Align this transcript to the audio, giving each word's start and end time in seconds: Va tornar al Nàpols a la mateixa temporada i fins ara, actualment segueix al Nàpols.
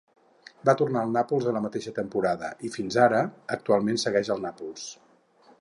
Va 0.69 0.73
tornar 0.79 1.03
al 1.07 1.13
Nàpols 1.17 1.49
a 1.51 1.53
la 1.57 1.61
mateixa 1.67 1.93
temporada 1.99 2.51
i 2.69 2.73
fins 2.79 2.99
ara, 3.09 3.23
actualment 3.59 4.05
segueix 4.07 4.37
al 4.39 4.47
Nàpols. 4.49 4.93